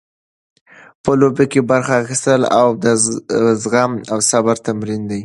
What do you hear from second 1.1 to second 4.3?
لوبو کې برخه اخیستل د زغم او